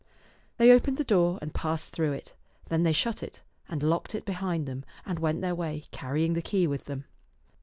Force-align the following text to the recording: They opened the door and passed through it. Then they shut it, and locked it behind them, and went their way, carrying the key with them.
They 0.57 0.71
opened 0.71 0.97
the 0.97 1.03
door 1.03 1.37
and 1.43 1.53
passed 1.53 1.91
through 1.93 2.13
it. 2.13 2.33
Then 2.69 2.81
they 2.81 2.91
shut 2.91 3.21
it, 3.21 3.43
and 3.69 3.83
locked 3.83 4.15
it 4.15 4.25
behind 4.25 4.65
them, 4.67 4.83
and 5.05 5.19
went 5.19 5.41
their 5.41 5.53
way, 5.53 5.83
carrying 5.91 6.33
the 6.33 6.41
key 6.41 6.65
with 6.65 6.85
them. 6.85 7.05